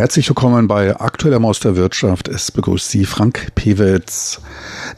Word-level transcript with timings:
Herzlich 0.00 0.30
willkommen 0.30 0.66
bei 0.66 0.98
Aktueller 0.98 1.40
Maus 1.40 1.60
der 1.60 1.76
Wirtschaft. 1.76 2.26
Es 2.26 2.50
begrüßt 2.50 2.90
Sie 2.90 3.04
Frank 3.04 3.54
Pewitz. 3.54 4.40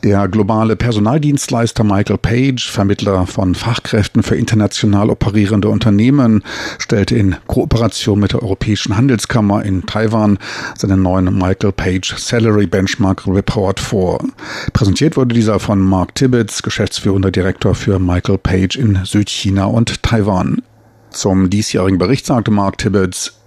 Der 0.05 0.29
globale 0.29 0.77
Personaldienstleister 0.77 1.83
Michael 1.83 2.19
Page, 2.19 2.71
Vermittler 2.71 3.27
von 3.27 3.57
Fachkräften 3.57 4.23
für 4.23 4.37
international 4.37 5.11
operierende 5.11 5.71
Unternehmen, 5.71 6.45
stellte 6.79 7.17
in 7.17 7.35
Kooperation 7.49 8.21
mit 8.21 8.33
der 8.33 8.45
Europäischen 8.45 8.97
Handelskammer 8.97 9.65
in 9.65 9.85
Taiwan 9.87 10.39
seinen 10.79 11.03
neuen 11.03 11.37
Michael 11.37 11.73
Page 11.73 12.15
Salary 12.17 12.69
Benchmark 12.69 13.27
Report 13.27 13.81
vor. 13.81 14.25
Präsentiert 14.73 15.17
wurde 15.17 15.35
dieser 15.35 15.59
von 15.59 15.81
Mark 15.81 16.15
Tibbetts, 16.15 16.63
geschäftsführender 16.63 17.33
Direktor 17.33 17.75
für 17.75 17.99
Michael 17.99 18.39
Page 18.39 18.77
in 18.77 19.01
Südchina 19.05 19.65
und 19.65 20.05
Taiwan. 20.05 20.63
Zum 21.11 21.51
diesjährigen 21.51 21.99
Bericht 21.99 22.25
sagte 22.25 22.53
Mark 22.53 22.79
Tibbetts, 22.79 23.42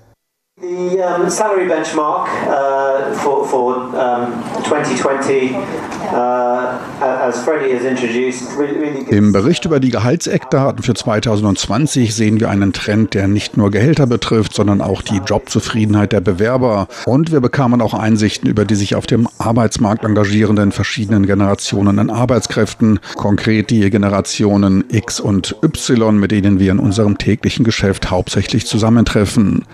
The 0.65 0.99
um, 0.99 1.29
salary 1.29 1.67
benchmark 1.67 2.27
uh, 2.47 3.13
for, 3.13 3.45
for 3.45 3.75
um, 3.75 4.43
2020, 4.63 5.53
uh, 5.53 6.79
as 7.01 7.43
Freddie 7.43 7.71
has 7.71 7.85
introduced, 7.85 8.57
really, 8.57 8.79
really 8.79 9.15
Im 9.15 9.31
Bericht 9.31 9.65
über 9.65 9.79
die 9.79 9.91
Gehaltseckdaten 9.91 10.81
für 10.81 10.95
2020 10.95 12.15
sehen 12.15 12.39
wir 12.39 12.49
einen 12.49 12.73
Trend, 12.73 13.13
der 13.13 13.27
nicht 13.27 13.57
nur 13.57 13.69
Gehälter 13.69 14.07
betrifft, 14.07 14.55
sondern 14.55 14.81
auch 14.81 15.03
die 15.03 15.17
Jobzufriedenheit 15.17 16.13
der 16.13 16.21
Bewerber. 16.21 16.87
Und 17.05 17.31
wir 17.31 17.41
bekamen 17.41 17.79
auch 17.79 17.93
Einsichten 17.93 18.49
über 18.49 18.65
die 18.65 18.75
sich 18.75 18.95
auf 18.95 19.05
dem 19.05 19.27
Arbeitsmarkt 19.37 20.03
engagierenden 20.03 20.71
verschiedenen 20.71 21.27
Generationen 21.27 21.99
an 21.99 22.09
Arbeitskräften, 22.09 22.99
konkret 23.15 23.69
die 23.69 23.87
Generationen 23.91 24.83
X 24.89 25.19
und 25.19 25.55
Y, 25.63 26.17
mit 26.17 26.31
denen 26.31 26.59
wir 26.59 26.71
in 26.71 26.79
unserem 26.79 27.19
täglichen 27.19 27.63
Geschäft 27.63 28.09
hauptsächlich 28.09 28.65
zusammentreffen. 28.65 29.65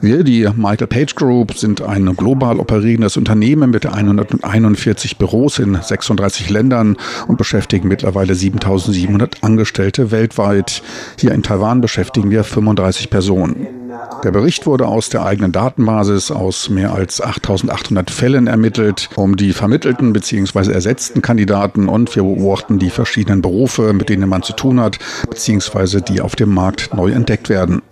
Wir, 0.00 0.22
die 0.22 0.35
Michael 0.44 0.86
Page 0.86 1.14
Group 1.14 1.56
sind 1.56 1.80
ein 1.80 2.14
global 2.16 2.58
operierendes 2.58 3.16
Unternehmen 3.16 3.70
mit 3.70 3.86
141 3.86 5.16
Büros 5.18 5.58
in 5.58 5.78
36 5.80 6.50
Ländern 6.50 6.96
und 7.26 7.38
beschäftigen 7.38 7.88
mittlerweile 7.88 8.34
7700 8.34 9.42
Angestellte 9.42 10.10
weltweit. 10.10 10.82
Hier 11.18 11.32
in 11.32 11.42
Taiwan 11.42 11.80
beschäftigen 11.80 12.30
wir 12.30 12.44
35 12.44 13.08
Personen. 13.08 13.66
Der 14.24 14.30
Bericht 14.30 14.66
wurde 14.66 14.86
aus 14.86 15.08
der 15.08 15.24
eigenen 15.24 15.52
Datenbasis 15.52 16.30
aus 16.30 16.68
mehr 16.68 16.92
als 16.92 17.20
8800 17.20 18.10
Fällen 18.10 18.46
ermittelt, 18.46 19.08
um 19.14 19.36
die 19.36 19.52
vermittelten 19.52 20.12
bzw. 20.12 20.72
ersetzten 20.72 21.22
Kandidaten 21.22 21.88
und 21.88 22.14
wir 22.14 22.22
beobachten 22.22 22.78
die 22.78 22.90
verschiedenen 22.90 23.42
Berufe, 23.42 23.92
mit 23.92 24.08
denen 24.08 24.28
man 24.28 24.42
zu 24.42 24.52
tun 24.52 24.80
hat, 24.80 24.98
bzw. 25.28 26.00
die 26.00 26.20
auf 26.20 26.36
dem 26.36 26.52
Markt 26.52 26.94
neu 26.94 27.10
entdeckt 27.10 27.48
werden. 27.48 27.82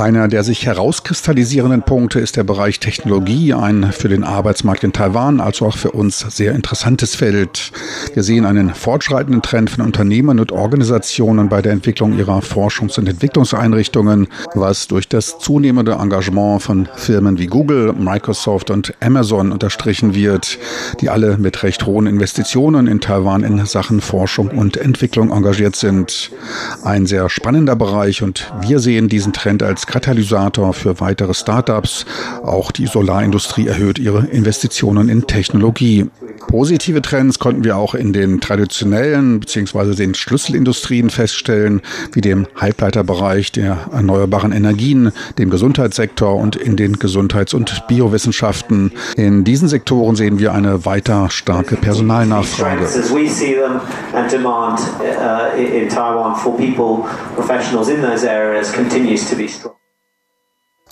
Einer 0.00 0.28
der 0.28 0.44
sich 0.44 0.64
herauskristallisierenden 0.64 1.82
Punkte 1.82 2.20
ist 2.20 2.38
der 2.38 2.42
Bereich 2.42 2.80
Technologie, 2.80 3.52
ein 3.52 3.92
für 3.92 4.08
den 4.08 4.24
Arbeitsmarkt 4.24 4.82
in 4.82 4.94
Taiwan, 4.94 5.40
also 5.40 5.66
auch 5.66 5.76
für 5.76 5.90
uns 5.90 6.20
sehr 6.20 6.54
interessantes 6.54 7.14
Feld. 7.14 7.70
Wir 8.14 8.22
sehen 8.22 8.46
einen 8.46 8.72
fortschreitenden 8.72 9.42
Trend 9.42 9.68
von 9.68 9.84
Unternehmen 9.84 10.40
und 10.40 10.52
Organisationen 10.52 11.50
bei 11.50 11.60
der 11.60 11.72
Entwicklung 11.72 12.16
ihrer 12.16 12.38
Forschungs- 12.38 12.98
und 12.98 13.10
Entwicklungseinrichtungen, 13.10 14.28
was 14.54 14.88
durch 14.88 15.06
das 15.06 15.38
zunehmende 15.38 15.92
Engagement 15.92 16.62
von 16.62 16.88
Firmen 16.96 17.38
wie 17.38 17.48
Google, 17.48 17.92
Microsoft 17.92 18.70
und 18.70 18.94
Amazon 19.00 19.52
unterstrichen 19.52 20.14
wird, 20.14 20.58
die 21.02 21.10
alle 21.10 21.36
mit 21.36 21.62
recht 21.62 21.84
hohen 21.84 22.06
Investitionen 22.06 22.86
in 22.86 23.02
Taiwan 23.02 23.44
in 23.44 23.66
Sachen 23.66 24.00
Forschung 24.00 24.48
und 24.48 24.78
Entwicklung 24.78 25.30
engagiert 25.30 25.76
sind. 25.76 26.30
Ein 26.82 27.04
sehr 27.04 27.28
spannender 27.28 27.76
Bereich 27.76 28.22
und 28.22 28.50
wir 28.62 28.78
sehen 28.78 29.10
diesen 29.10 29.34
Trend 29.34 29.62
als 29.62 29.89
Katalysator 29.90 30.72
für 30.72 31.00
weitere 31.00 31.34
Startups. 31.34 32.06
Auch 32.44 32.70
die 32.70 32.86
Solarindustrie 32.86 33.66
erhöht 33.66 33.98
ihre 33.98 34.26
Investitionen 34.26 35.08
in 35.08 35.26
Technologie. 35.26 36.06
Positive 36.46 37.02
Trends 37.02 37.38
konnten 37.38 37.64
wir 37.64 37.76
auch 37.76 37.94
in 37.94 38.12
den 38.12 38.40
traditionellen 38.40 39.40
bzw. 39.40 39.94
den 39.94 40.14
Schlüsselindustrien 40.14 41.10
feststellen, 41.10 41.82
wie 42.12 42.20
dem 42.20 42.46
Halbleiterbereich 42.56 43.52
der 43.52 43.76
erneuerbaren 43.92 44.52
Energien, 44.52 45.12
dem 45.38 45.50
Gesundheitssektor 45.50 46.36
und 46.36 46.56
in 46.56 46.76
den 46.76 46.98
Gesundheits- 46.98 47.54
und 47.54 47.86
Biowissenschaften. 47.88 48.92
In 49.16 49.44
diesen 49.44 49.68
Sektoren 49.68 50.16
sehen 50.16 50.38
wir 50.38 50.52
eine 50.52 50.84
weiter 50.84 51.30
starke 51.30 51.76
Personalnachfrage. 51.76 52.86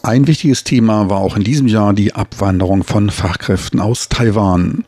Ein 0.08 0.26
wichtiges 0.26 0.64
Thema 0.64 1.10
war 1.10 1.18
auch 1.18 1.36
in 1.36 1.44
diesem 1.44 1.66
Jahr 1.66 1.92
die 1.92 2.14
Abwanderung 2.14 2.82
von 2.82 3.10
Fachkräften 3.10 3.78
aus 3.78 4.08
Taiwan. 4.08 4.86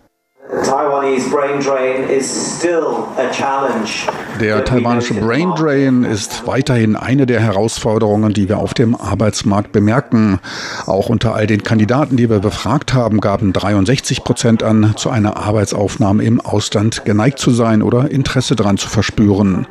Der 4.41 4.65
taiwanische 4.65 5.13
Brain 5.13 5.51
Drain 5.55 6.03
ist 6.03 6.47
weiterhin 6.47 6.97
eine 6.97 7.27
der 7.27 7.41
Herausforderungen, 7.41 8.33
die 8.33 8.49
wir 8.49 8.57
auf 8.57 8.73
dem 8.73 8.95
Arbeitsmarkt 8.95 9.71
bemerken. 9.71 10.41
Auch 10.87 11.11
unter 11.11 11.35
all 11.35 11.47
den 11.47 11.63
Kandidaten, 11.63 12.17
die 12.17 12.31
wir 12.31 12.39
befragt 12.39 12.95
haben, 12.95 13.21
gaben 13.21 13.53
63 13.53 14.25
Prozent 14.25 14.63
an, 14.63 14.95
zu 14.97 15.11
einer 15.11 15.37
Arbeitsaufnahme 15.37 16.25
im 16.25 16.41
Ausland 16.41 17.05
geneigt 17.05 17.39
zu 17.39 17.51
sein 17.51 17.83
oder 17.83 18.11
Interesse 18.11 18.57
daran 18.57 18.79
zu 18.79 18.89
verspüren. 18.89 19.67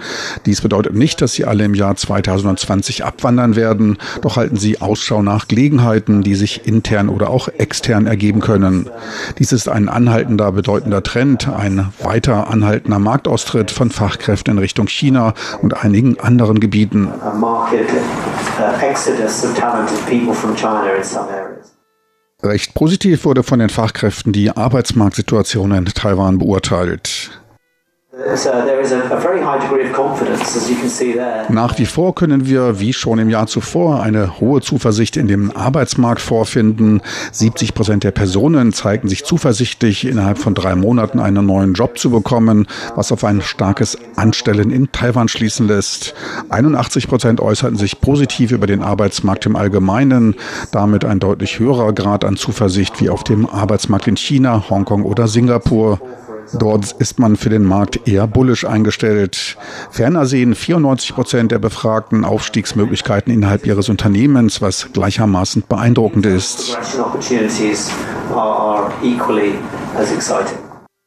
Dies 0.46 0.62
bedeutet 0.62 0.94
nicht, 0.94 1.20
dass 1.24 1.34
sie 1.34 1.46
alle 1.46 1.64
im 1.64 1.74
Jahr 1.74 1.96
2020 1.96 3.04
abwandern 3.04 3.56
werden, 3.56 3.98
doch 4.22 4.38
halten 4.38 4.58
sie 4.58 4.82
Ausschau 4.82 5.24
nach 5.24 5.48
Gelegenheiten, 5.48 6.22
die 6.22 6.36
sich 6.36 6.68
intern 6.68 7.10
oder 7.10 7.32
auch 7.32 7.48
extern 7.48 8.06
ergeben 8.06 8.40
können. 8.40 8.88
Dies 9.40 9.52
ist 9.52 9.68
ein 9.68 9.90
anhaltender, 9.90 10.52
bedeutender 10.52 11.02
Trend, 11.02 11.48
ein 11.48 11.88
weiter 12.04 12.52
anhaltender 12.52 13.00
Marktaustritt 13.00 13.72
von 13.72 13.90
Fachkräften 13.90 14.59
in 14.60 14.64
Richtung 14.64 14.88
China 14.88 15.34
und 15.62 15.84
einigen 15.84 16.20
anderen 16.20 16.60
Gebieten. 16.60 17.08
Recht 22.42 22.74
positiv 22.74 23.26
wurde 23.26 23.44
von 23.44 23.60
den 23.60 23.70
Fachkräften 23.70 24.32
die 24.32 24.52
Arbeitsmarktsituation 24.52 25.72
in 25.72 25.86
Taiwan 25.86 26.38
beurteilt. 26.38 27.42
Nach 31.50 31.78
wie 31.78 31.86
vor 31.86 32.16
können 32.16 32.46
wir, 32.46 32.80
wie 32.80 32.92
schon 32.92 33.18
im 33.18 33.30
Jahr 33.30 33.48
zuvor, 33.48 34.02
eine 34.02 34.42
hohe 34.42 34.60
Zuversicht 34.62 35.16
in 35.16 35.28
dem 35.28 35.56
Arbeitsmarkt 35.56 36.20
vorfinden. 36.22 37.02
70 37.32 37.74
Prozent 37.74 38.04
der 38.04 38.12
Personen 38.12 38.74
zeigen 38.74 39.08
sich 39.08 39.24
zuversichtlich, 39.24 40.06
innerhalb 40.06 40.38
von 40.38 40.54
drei 40.54 40.76
Monaten 40.76 41.20
einen 41.20 41.46
neuen 41.46 41.74
Job 41.74 41.98
zu 41.98 42.10
bekommen, 42.10 42.68
was 42.96 43.12
auf 43.14 43.24
ein 43.24 43.42
starkes 43.42 43.98
Anstellen 44.18 44.70
in 44.70 44.92
Taiwan 44.92 45.30
schließen 45.30 45.68
lässt. 45.68 46.14
81 46.50 47.08
Prozent 47.08 47.40
äußerten 47.40 47.78
sich 47.78 48.02
positiv 48.02 48.52
über 48.52 48.68
den 48.68 48.84
Arbeitsmarkt 48.84 49.46
im 49.46 49.56
Allgemeinen, 49.56 50.36
damit 50.72 51.06
ein 51.06 51.20
deutlich 51.20 51.60
höherer 51.60 51.94
Grad 51.94 52.26
an 52.26 52.36
Zuversicht 52.36 53.00
wie 53.00 53.10
auf 53.10 53.24
dem 53.24 53.50
Arbeitsmarkt 53.50 54.08
in 54.08 54.18
China, 54.18 54.70
Hongkong 54.70 55.04
oder 55.04 55.28
Singapur. 55.28 56.00
Dort 56.54 56.92
ist 56.94 57.20
man 57.20 57.36
für 57.36 57.50
den 57.50 57.64
Markt 57.64 58.08
eher 58.08 58.28
bullisch 58.28 58.66
eingestellt. 58.66 59.58
Ferner 59.92 60.26
sehen 60.26 60.56
94 60.56 61.14
Prozent 61.14 61.52
der 61.52 61.60
Befragten 61.60 62.26
Aufstiegsmöglichkeiten 62.26 63.34
innerhalb 63.34 63.66
ihres 63.66 63.90
Unternehmens, 63.90 64.62
was 64.62 64.92
gleichermaßen 64.94 65.64
beeindruckend 65.68 66.26
ist. 66.26 66.78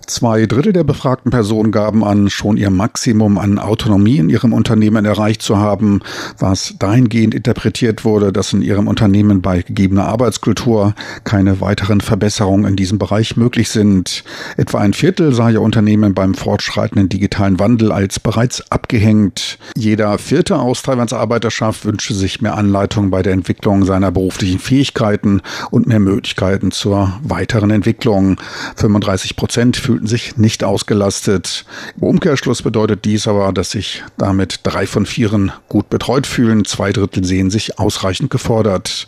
Zwei 0.06 0.46
Drittel 0.46 0.72
der 0.72 0.84
befragten 0.84 1.30
Personen 1.30 1.70
gaben 1.70 2.04
an, 2.04 2.28
schon 2.28 2.56
ihr 2.56 2.70
Maximum 2.70 3.38
an 3.38 3.58
Autonomie 3.58 4.18
in 4.18 4.30
ihrem 4.30 4.52
Unternehmen 4.52 5.04
erreicht 5.04 5.42
zu 5.42 5.58
haben, 5.58 6.00
was 6.38 6.74
dahingehend 6.78 7.34
interpretiert 7.34 8.04
wurde, 8.04 8.32
dass 8.32 8.52
in 8.52 8.62
ihrem 8.62 8.88
Unternehmen 8.88 9.42
bei 9.42 9.62
gegebener 9.62 10.06
Arbeitskultur 10.06 10.94
keine 11.24 11.60
weiteren 11.60 12.00
Verbesserungen 12.00 12.66
in 12.66 12.76
diesem 12.76 12.98
Bereich 12.98 13.36
möglich 13.36 13.68
sind. 13.70 14.24
Etwa 14.56 14.78
ein 14.78 14.92
Viertel 14.92 15.32
sah 15.32 15.50
ihr 15.50 15.62
Unternehmen 15.62 16.14
beim 16.14 16.34
fortschreitenden 16.34 17.08
digitalen 17.08 17.60
Wandel 17.60 17.92
als 17.92 18.18
bereits 18.18 18.70
abgehängt. 18.70 19.58
Jeder 19.76 20.18
vierte 20.18 20.58
aus 20.58 20.82
Taiwans 20.82 21.12
Arbeiterschaft 21.12 21.84
wünschte 21.84 22.14
sich 22.14 22.40
mehr 22.40 22.56
Anleitung 22.56 23.10
bei 23.10 23.22
der 23.22 23.32
Entwicklung 23.32 23.84
seiner 23.84 24.10
beruflichen 24.10 24.58
Fähigkeiten 24.58 25.42
und 25.70 25.86
mehr 25.86 26.00
Möglichkeiten 26.00 26.72
zur 26.72 27.20
weiteren 27.22 27.70
Entwicklung. 27.70 28.36
35 28.76 29.36
Prozent 29.36 29.76
für 29.76 29.91
fühlten 29.92 30.06
sich 30.06 30.38
nicht 30.38 30.64
ausgelastet. 30.64 31.66
Im 31.98 32.04
Umkehrschluss 32.04 32.62
bedeutet 32.62 33.04
dies 33.04 33.28
aber, 33.28 33.52
dass 33.52 33.72
sich 33.72 34.02
damit 34.16 34.60
drei 34.62 34.86
von 34.86 35.04
vieren 35.04 35.52
gut 35.68 35.90
betreut 35.90 36.26
fühlen, 36.26 36.64
zwei 36.64 36.92
Drittel 36.92 37.24
sehen 37.24 37.50
sich 37.50 37.78
ausreichend 37.78 38.30
gefordert. 38.30 39.06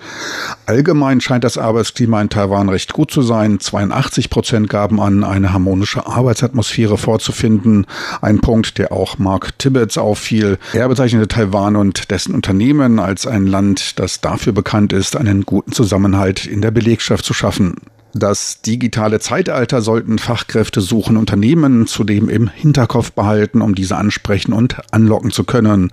Allgemein 0.67 1.23
scheint 1.23 1.43
das 1.43 1.57
Arbeitsklima 1.57 2.21
in 2.21 2.29
Taiwan 2.29 2.69
recht 2.69 2.93
gut 2.93 3.11
zu 3.11 3.23
sein. 3.23 3.61
82 3.61 4.29
Prozent 4.29 4.69
gaben 4.69 5.01
an, 5.01 5.25
eine 5.25 5.55
harmonische 5.55 6.07
Arbeitsatmosphäre 6.07 6.99
vorzufinden. 6.99 7.87
Ein 8.21 8.41
Punkt, 8.41 8.77
der 8.77 8.93
auch 8.93 9.19
Mark 9.19 9.59
Tibbets 9.59 9.97
auffiel. 9.97 10.59
Er 10.75 10.91
bezeichnete 10.91 11.29
Taiwan 11.29 11.77
und 11.77 12.11
dessen 12.11 12.35
Unternehmen 12.35 12.99
als 12.99 13.27
ein 13.27 13.47
Land, 13.47 13.99
das 13.99 14.21
dafür 14.21 14.53
bekannt 14.53 14.93
ist, 14.93 15.17
einen 15.17 15.47
guten 15.47 15.73
Zusammenhalt 15.73 16.45
in 16.45 16.61
der 16.61 16.73
Belegschaft 16.73 17.25
zu 17.25 17.33
schaffen. 17.33 17.77
Das 18.17 18.63
digitale 18.63 19.19
Zeitalter 19.19 19.83
sollten 19.83 20.21
Fachkräfte 20.21 20.81
suchen 20.81 21.17
Unternehmen 21.17 21.89
zudem 21.89 22.29
im 22.29 22.49
Hinterkopf 22.49 23.11
behalten, 23.11 23.61
um 23.61 23.75
diese 23.75 23.97
ansprechen 23.97 24.53
und 24.53 24.77
anlocken 24.93 25.33
zu 25.33 25.43
können. 25.43 25.91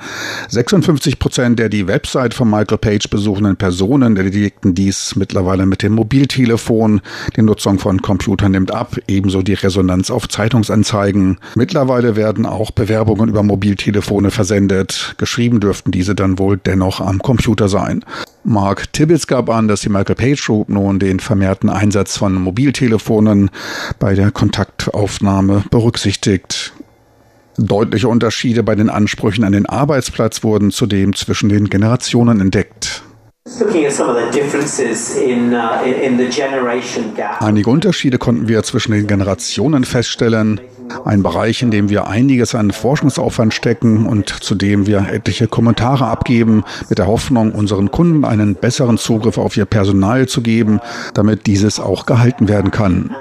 56 0.47 1.17
Prozent 1.17 1.57
der 1.57 1.69
die 1.69 1.87
Website 1.87 2.35
von 2.35 2.47
Michael 2.47 2.77
Page 2.77 3.09
besuchenden 3.09 3.55
Personen 3.55 4.15
erledigten 4.15 4.75
dies 4.75 5.15
mittlerweile 5.15 5.65
mit 5.65 5.81
dem 5.81 5.93
Mobiltelefon. 5.93 7.01
Die 7.35 7.41
Nutzung 7.41 7.79
von 7.79 8.03
Computern 8.03 8.51
nimmt 8.51 8.69
ab, 8.69 8.97
ebenso 9.07 9.41
die 9.41 9.55
Resonanz 9.55 10.11
auf 10.11 10.29
Zeitungsanzeigen. 10.29 11.39
Mittlerweile 11.55 12.15
werden 12.15 12.45
auch 12.45 12.69
Bewerbungen 12.69 13.29
über 13.29 13.41
Mobiltelefone 13.41 14.29
versendet. 14.29 15.15
Geschrieben 15.17 15.59
dürften 15.59 15.89
diese 15.89 16.13
dann 16.13 16.37
wohl 16.37 16.57
dennoch 16.57 17.01
am 17.01 17.17
Computer 17.17 17.67
sein. 17.67 18.05
Mark 18.43 18.91
Tibbets 18.93 19.27
gab 19.27 19.49
an, 19.49 19.67
dass 19.67 19.81
die 19.81 19.89
Michael 19.89 20.15
Page 20.15 20.43
Group 20.45 20.69
nun 20.69 20.99
den 20.99 21.19
vermehrten 21.19 21.69
Einsatz 21.69 22.17
von 22.17 22.33
Mobiltelefonen 22.33 23.51
bei 23.99 24.15
der 24.15 24.31
Kontaktaufnahme 24.31 25.63
berücksichtigt. 25.69 26.73
Deutliche 27.57 28.07
Unterschiede 28.07 28.63
bei 28.63 28.75
den 28.75 28.89
Ansprüchen 28.89 29.43
an 29.43 29.51
den 29.51 29.67
Arbeitsplatz 29.67 30.43
wurden 30.43 30.71
zudem 30.71 31.15
zwischen 31.15 31.49
den 31.49 31.69
Generationen 31.69 32.41
entdeckt. 32.41 33.03
Uh, 33.59 33.65
Einige 37.39 37.69
Unterschiede 37.69 38.17
konnten 38.17 38.47
wir 38.47 38.63
zwischen 38.63 38.91
den 38.91 39.07
Generationen 39.07 39.83
feststellen. 39.83 40.61
Ein 41.05 41.23
Bereich, 41.23 41.61
in 41.61 41.71
dem 41.71 41.89
wir 41.89 42.07
einiges 42.07 42.55
an 42.55 42.71
Forschungsaufwand 42.71 43.53
stecken 43.53 44.05
und 44.05 44.29
zu 44.29 44.55
dem 44.55 44.87
wir 44.87 45.07
etliche 45.11 45.47
Kommentare 45.47 46.05
abgeben, 46.05 46.63
mit 46.89 46.97
der 46.97 47.07
Hoffnung, 47.07 47.51
unseren 47.51 47.91
Kunden 47.91 48.25
einen 48.25 48.55
besseren 48.55 48.97
Zugriff 48.97 49.37
auf 49.37 49.57
ihr 49.57 49.65
Personal 49.65 50.27
zu 50.27 50.41
geben, 50.41 50.79
damit 51.13 51.47
dieses 51.47 51.79
auch 51.79 52.05
gehalten 52.05 52.47
werden 52.47 52.71
kann. 52.71 53.15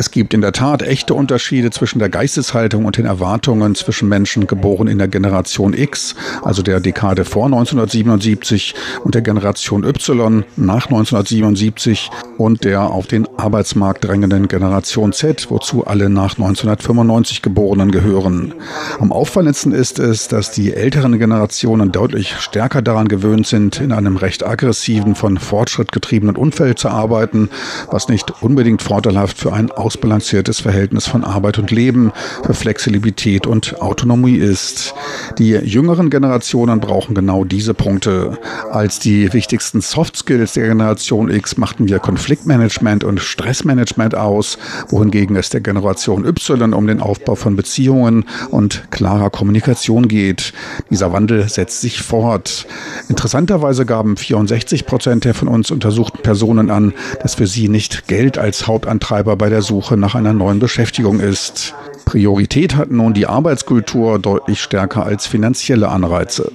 Es 0.00 0.12
gibt 0.12 0.32
in 0.32 0.42
der 0.42 0.52
Tat 0.52 0.82
echte 0.82 1.12
Unterschiede 1.12 1.70
zwischen 1.70 1.98
der 1.98 2.08
Geisteshaltung 2.08 2.84
und 2.84 2.96
den 2.98 3.04
Erwartungen 3.04 3.74
zwischen 3.74 4.08
Menschen 4.08 4.46
geboren 4.46 4.86
in 4.86 4.98
der 4.98 5.08
Generation 5.08 5.74
X, 5.74 6.14
also 6.44 6.62
der 6.62 6.78
Dekade 6.78 7.24
vor 7.24 7.46
1977, 7.46 8.76
und 9.02 9.16
der 9.16 9.22
Generation 9.22 9.82
Y 9.82 10.44
nach 10.54 10.86
1977 10.86 12.10
und 12.36 12.62
der 12.62 12.82
auf 12.82 13.08
den 13.08 13.26
Arbeitsmarkt 13.38 14.04
drängenden 14.04 14.46
Generation 14.46 15.12
Z, 15.12 15.50
wozu 15.50 15.84
alle 15.84 16.08
nach 16.08 16.38
1995 16.38 17.42
Geborenen 17.42 17.90
gehören. 17.90 18.54
Am 19.00 19.10
auffallendsten 19.10 19.72
ist 19.72 19.98
es, 19.98 20.28
dass 20.28 20.52
die 20.52 20.74
älteren 20.74 21.18
Generationen 21.18 21.90
deutlich 21.90 22.36
stärker 22.38 22.82
daran 22.82 23.08
gewöhnt 23.08 23.48
sind, 23.48 23.80
in 23.80 23.90
einem 23.90 24.16
recht 24.16 24.46
aggressiven, 24.46 25.16
von 25.16 25.38
Fortschritt 25.38 25.90
getriebenen 25.90 26.36
Umfeld 26.36 26.78
zu 26.78 26.88
arbeiten, 26.88 27.50
was 27.90 28.08
nicht 28.08 28.42
unbedingt 28.42 28.80
vorteilhaft 28.80 29.38
für 29.38 29.52
ein 29.52 29.72
ausbalanciertes 29.88 30.60
Verhältnis 30.60 31.06
von 31.06 31.24
Arbeit 31.24 31.58
und 31.58 31.70
Leben, 31.70 32.12
für 32.44 32.52
Flexibilität 32.52 33.46
und 33.46 33.80
Autonomie 33.80 34.36
ist. 34.36 34.92
Die 35.38 35.52
jüngeren 35.52 36.10
Generationen 36.10 36.78
brauchen 36.78 37.14
genau 37.14 37.44
diese 37.44 37.72
Punkte. 37.72 38.36
Als 38.70 38.98
die 38.98 39.32
wichtigsten 39.32 39.80
Soft 39.80 40.14
Skills 40.14 40.52
der 40.52 40.68
Generation 40.68 41.30
X 41.30 41.56
machten 41.56 41.88
wir 41.88 42.00
Konfliktmanagement 42.00 43.02
und 43.02 43.18
Stressmanagement 43.18 44.14
aus, 44.14 44.58
wohingegen 44.90 45.36
es 45.36 45.48
der 45.48 45.62
Generation 45.62 46.26
Y 46.26 46.74
um 46.74 46.86
den 46.86 47.00
Aufbau 47.00 47.34
von 47.34 47.56
Beziehungen 47.56 48.26
und 48.50 48.90
klarer 48.90 49.30
Kommunikation 49.30 50.06
geht. 50.06 50.52
Dieser 50.90 51.14
Wandel 51.14 51.48
setzt 51.48 51.80
sich 51.80 52.02
fort. 52.02 52.66
Interessanterweise 53.08 53.86
gaben 53.86 54.18
64 54.18 54.84
Prozent 54.84 55.24
der 55.24 55.32
von 55.32 55.48
uns 55.48 55.70
untersuchten 55.70 56.18
Personen 56.18 56.70
an, 56.70 56.92
dass 57.22 57.36
für 57.36 57.46
sie 57.46 57.68
nicht 57.68 58.06
Geld 58.06 58.36
als 58.36 58.66
Hauptantreiber 58.66 59.34
bei 59.36 59.48
der 59.48 59.62
Suche 59.62 59.77
nach 59.96 60.14
einer 60.14 60.32
neuen 60.32 60.58
Beschäftigung 60.58 61.20
ist. 61.20 61.74
Priorität 62.08 62.74
hat 62.74 62.90
nun 62.90 63.12
die 63.12 63.26
Arbeitskultur 63.26 64.18
deutlich 64.18 64.62
stärker 64.62 65.04
als 65.04 65.26
finanzielle 65.26 65.90
Anreize. 65.90 66.50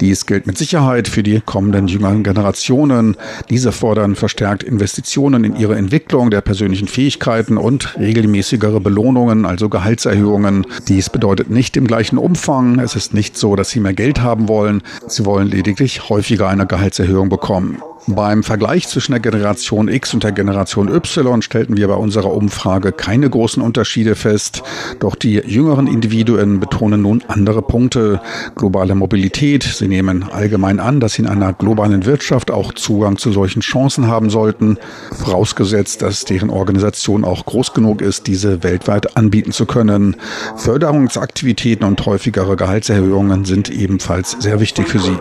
Dies 0.00 0.24
gilt 0.24 0.46
mit 0.46 0.56
Sicherheit 0.56 1.06
für 1.06 1.22
die 1.22 1.42
kommenden 1.42 1.86
jüngeren 1.86 2.22
Generationen. 2.22 3.14
Diese 3.50 3.72
fordern 3.72 4.14
verstärkt 4.14 4.62
Investitionen 4.62 5.44
in 5.44 5.54
ihre 5.54 5.76
Entwicklung 5.76 6.30
der 6.30 6.40
persönlichen 6.40 6.88
Fähigkeiten 6.88 7.58
und 7.58 7.94
regelmäßigere 7.98 8.80
Belohnungen, 8.80 9.44
also 9.44 9.68
Gehaltserhöhungen. 9.68 10.66
Dies 10.88 11.10
bedeutet 11.10 11.50
nicht 11.50 11.76
im 11.76 11.86
gleichen 11.86 12.16
Umfang. 12.16 12.78
Es 12.78 12.96
ist 12.96 13.12
nicht 13.12 13.36
so, 13.36 13.54
dass 13.54 13.68
sie 13.68 13.80
mehr 13.80 13.92
Geld 13.92 14.22
haben 14.22 14.48
wollen. 14.48 14.82
Sie 15.08 15.26
wollen 15.26 15.48
lediglich 15.48 16.08
häufiger 16.08 16.48
eine 16.48 16.66
Gehaltserhöhung 16.66 17.28
bekommen. 17.28 17.82
Beim 18.08 18.44
Vergleich 18.44 18.86
zwischen 18.86 19.12
der 19.12 19.20
Generation 19.20 19.88
X 19.88 20.14
und 20.14 20.22
der 20.22 20.30
Generation 20.30 20.88
Y 20.88 21.42
stellten 21.42 21.76
wir 21.76 21.88
bei 21.88 21.94
unserer 21.94 22.32
Umfrage 22.32 22.92
keine 22.92 23.28
großen 23.28 23.60
Unterschiede 23.60 24.14
fest. 24.14 24.62
Doch 25.00 25.16
die 25.16 25.34
jüngeren 25.44 25.88
Individuen 25.88 26.60
betonen 26.60 27.02
nun 27.02 27.24
andere 27.26 27.62
Punkte. 27.62 28.20
Globale 28.54 28.94
Mobilität. 28.94 29.64
Sie 29.64 29.88
nehmen 29.88 30.24
allgemein 30.30 30.78
an, 30.78 31.00
dass 31.00 31.14
sie 31.14 31.22
in 31.22 31.28
einer 31.28 31.52
globalen 31.52 32.06
Wirtschaft 32.06 32.52
auch 32.52 32.72
Zugang 32.74 33.18
zu 33.18 33.32
solchen 33.32 33.60
Chancen 33.60 34.06
haben 34.06 34.30
sollten, 34.30 34.78
vorausgesetzt, 35.10 36.02
dass 36.02 36.24
deren 36.24 36.50
Organisation 36.50 37.24
auch 37.24 37.44
groß 37.44 37.74
genug 37.74 38.02
ist, 38.02 38.28
diese 38.28 38.62
weltweit 38.62 39.16
anbieten 39.16 39.50
zu 39.50 39.66
können. 39.66 40.14
Förderungsaktivitäten 40.54 41.84
und 41.84 42.06
häufigere 42.06 42.54
Gehaltserhöhungen 42.54 43.44
sind 43.44 43.68
ebenfalls 43.68 44.36
sehr 44.38 44.60
wichtig 44.60 44.86
für 44.86 45.00
sie. 45.00 45.18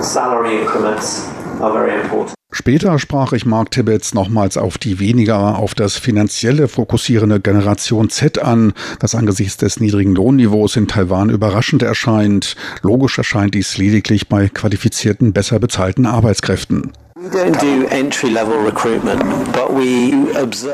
Salary 0.00 0.62
increments 0.62 1.26
Später 2.52 2.98
sprach 2.98 3.32
ich 3.32 3.46
Mark 3.46 3.70
Tibbets 3.70 4.12
nochmals 4.12 4.56
auf 4.56 4.76
die 4.76 4.98
weniger 4.98 5.58
auf 5.58 5.74
das 5.74 5.96
finanzielle 5.96 6.68
fokussierende 6.68 7.40
Generation 7.40 8.10
Z 8.10 8.38
an, 8.38 8.74
was 8.98 9.14
angesichts 9.14 9.56
des 9.56 9.80
niedrigen 9.80 10.14
Lohnniveaus 10.14 10.76
in 10.76 10.88
Taiwan 10.88 11.30
überraschend 11.30 11.82
erscheint. 11.82 12.56
Logisch 12.82 13.18
erscheint 13.18 13.54
dies 13.54 13.78
lediglich 13.78 14.28
bei 14.28 14.48
qualifizierten, 14.48 15.32
besser 15.32 15.58
bezahlten 15.58 16.06
Arbeitskräften. 16.06 16.92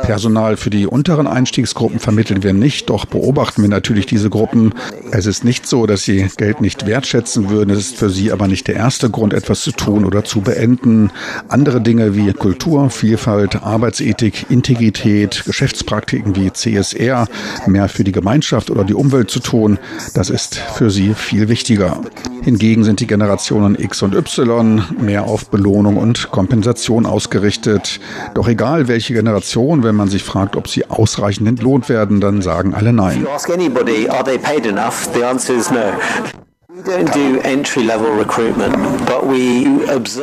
Personal 0.02 0.56
für 0.56 0.70
die 0.70 0.86
unteren 0.86 1.26
Einstiegsgruppen 1.26 1.98
vermitteln 1.98 2.44
wir 2.44 2.52
nicht, 2.52 2.88
doch 2.88 3.04
beobachten 3.04 3.62
wir 3.62 3.68
natürlich 3.68 4.06
diese 4.06 4.30
Gruppen. 4.30 4.72
Es 5.10 5.26
ist 5.26 5.42
nicht 5.44 5.66
so, 5.66 5.86
dass 5.86 6.04
sie 6.04 6.28
Geld 6.36 6.60
nicht 6.60 6.86
wertschätzen 6.86 7.50
würden. 7.50 7.70
Es 7.70 7.78
ist 7.78 7.96
für 7.96 8.10
sie 8.10 8.30
aber 8.30 8.46
nicht 8.46 8.68
der 8.68 8.76
erste 8.76 9.10
Grund, 9.10 9.34
etwas 9.34 9.62
zu 9.62 9.72
tun 9.72 10.04
oder 10.04 10.22
zu 10.22 10.40
beenden. 10.40 11.10
Andere 11.48 11.80
Dinge 11.80 12.14
wie 12.14 12.32
Kultur, 12.32 12.90
Vielfalt, 12.90 13.64
Arbeitsethik, 13.64 14.46
Integrität, 14.48 15.42
Geschäftspraktiken 15.46 16.36
wie 16.36 16.52
CSR, 16.52 17.26
mehr 17.66 17.88
für 17.88 18.04
die 18.04 18.12
Gemeinschaft 18.12 18.70
oder 18.70 18.84
die 18.84 18.94
Umwelt 18.94 19.32
zu 19.32 19.40
tun, 19.40 19.78
das 20.14 20.30
ist 20.30 20.54
für 20.54 20.90
sie 20.90 21.14
viel 21.14 21.48
wichtiger. 21.48 22.02
Hingegen 22.42 22.84
sind 22.84 23.00
die 23.00 23.08
Generationen 23.08 23.76
X 23.76 24.02
und 24.02 24.14
Y 24.14 24.80
mehr 25.00 25.24
auf 25.24 25.50
Belohnung 25.50 25.96
und 25.96 26.30
Kompensation 26.36 27.06
ausgerichtet. 27.06 27.98
Doch 28.34 28.46
egal 28.46 28.88
welche 28.88 29.14
Generation, 29.14 29.82
wenn 29.84 29.94
man 29.94 30.08
sich 30.08 30.22
fragt, 30.22 30.54
ob 30.54 30.68
sie 30.68 30.84
ausreichend 30.90 31.48
entlohnt 31.48 31.88
werden, 31.88 32.20
dann 32.20 32.42
sagen 32.42 32.74
alle 32.74 32.92
nein. 32.92 33.26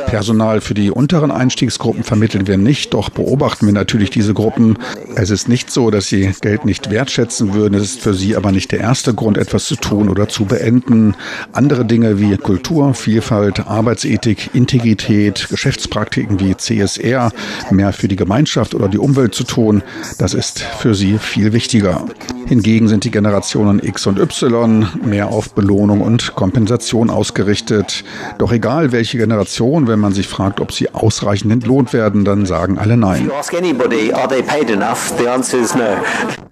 Personal 0.05 0.61
für 0.61 0.73
die 0.75 0.91
unteren 0.91 1.31
Einstiegsgruppen 1.31 2.03
vermitteln 2.03 2.45
wir 2.45 2.57
nicht, 2.57 2.93
doch 2.93 3.09
beobachten 3.09 3.65
wir 3.65 3.73
natürlich 3.73 4.11
diese 4.11 4.35
Gruppen. 4.35 4.77
Es 5.15 5.31
ist 5.31 5.49
nicht 5.49 5.71
so, 5.71 5.89
dass 5.89 6.07
sie 6.07 6.31
Geld 6.41 6.65
nicht 6.65 6.91
wertschätzen 6.91 7.55
würden. 7.55 7.73
Es 7.73 7.83
ist 7.83 8.01
für 8.01 8.13
sie 8.13 8.35
aber 8.35 8.51
nicht 8.51 8.71
der 8.71 8.81
erste 8.81 9.15
Grund, 9.15 9.39
etwas 9.39 9.65
zu 9.65 9.75
tun 9.75 10.09
oder 10.09 10.29
zu 10.29 10.45
beenden. 10.45 11.15
Andere 11.53 11.85
Dinge 11.85 12.19
wie 12.19 12.37
Kultur, 12.37 12.93
Vielfalt, 12.93 13.65
Arbeitsethik, 13.65 14.51
Integrität, 14.53 15.47
Geschäftspraktiken 15.49 16.39
wie 16.39 16.55
CSR, 16.55 17.31
mehr 17.71 17.93
für 17.93 18.07
die 18.07 18.15
Gemeinschaft 18.15 18.75
oder 18.75 18.89
die 18.89 18.99
Umwelt 18.99 19.33
zu 19.33 19.43
tun, 19.43 19.81
das 20.19 20.35
ist 20.35 20.59
für 20.59 20.93
sie 20.93 21.17
viel 21.17 21.51
wichtiger. 21.51 22.05
Hingegen 22.45 22.87
sind 22.87 23.05
die 23.05 23.11
Generationen 23.11 23.81
X 23.83 24.05
und 24.05 24.19
Y 24.19 24.87
mehr 25.03 25.29
auf 25.29 25.53
Belohnung 25.55 26.01
und 26.01 26.35
Kompensation 26.43 27.09
ausgerichtet. 27.09 28.03
Doch 28.37 28.51
egal 28.51 28.91
welche 28.91 29.17
Generation, 29.17 29.87
wenn 29.87 29.99
man 29.99 30.11
sich 30.11 30.27
fragt, 30.27 30.59
ob 30.59 30.73
sie 30.73 30.89
ausreichend 30.93 31.53
entlohnt 31.53 31.93
werden, 31.93 32.25
dann 32.25 32.45
sagen 32.45 32.77
alle 32.77 32.97
Nein. 32.97 33.31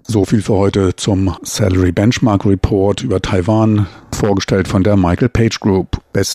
So 0.03 0.25
viel 0.25 0.41
für 0.41 0.53
heute 0.53 0.95
zum 0.95 1.35
Salary 1.43 1.91
Benchmark 1.91 2.45
Report 2.45 3.03
über 3.03 3.21
Taiwan, 3.21 3.87
vorgestellt 4.15 4.69
von 4.69 4.83
der 4.83 4.95
Michael 4.95 5.27
Page 5.27 5.59
Group. 5.59 5.97
Besten 6.13 6.29